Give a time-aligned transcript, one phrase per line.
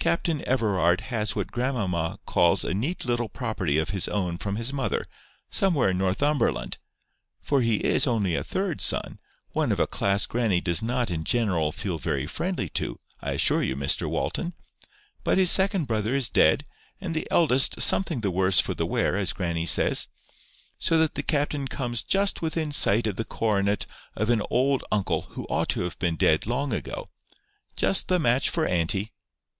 [0.00, 4.72] Captain Everard has what grandmamma calls a neat little property of his own from his
[4.72, 5.04] mother,
[5.48, 6.78] somewhere in Northumberland;
[7.40, 9.20] for he IS only a third son,
[9.52, 13.62] one of a class grannie does not in general feel very friendly to, I assure
[13.62, 14.54] you, Mr Walton.
[15.22, 16.64] But his second brother is dead,
[17.00, 20.08] and the eldest something the worse for the wear, as grannie says;
[20.80, 25.26] so that the captain comes just within sight of the coronet of an old uncle
[25.36, 27.08] who ought to have been dead long ago.
[27.76, 29.12] Just the match for auntie!"